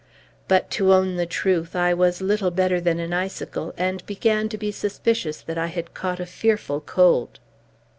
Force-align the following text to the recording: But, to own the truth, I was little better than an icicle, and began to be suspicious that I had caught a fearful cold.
But, 0.47 0.71
to 0.71 0.91
own 0.95 1.17
the 1.17 1.27
truth, 1.27 1.75
I 1.75 1.93
was 1.93 2.23
little 2.23 2.49
better 2.49 2.81
than 2.81 2.97
an 2.97 3.13
icicle, 3.13 3.71
and 3.77 4.03
began 4.07 4.49
to 4.49 4.57
be 4.57 4.71
suspicious 4.71 5.41
that 5.43 5.59
I 5.59 5.67
had 5.67 5.93
caught 5.93 6.19
a 6.19 6.25
fearful 6.25 6.79
cold. 6.81 7.39